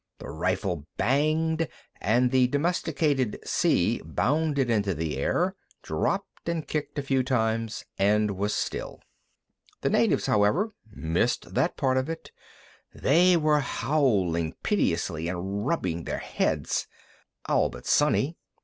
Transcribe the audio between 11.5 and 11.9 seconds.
that